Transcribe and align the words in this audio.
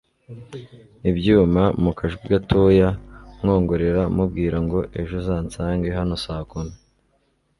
ibyuma 1.09 1.63
mukajwi 1.83 2.23
gatoya 2.33 2.89
mwongorera 3.39 4.01
mubwira 4.15 4.57
ngo 4.65 4.79
ejo 4.99 5.13
uzansange 5.21 5.87
hano 5.97 6.13
saakumi 6.23 6.75